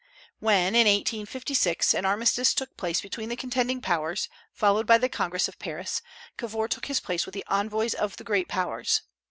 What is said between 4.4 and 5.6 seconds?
followed by the Congress of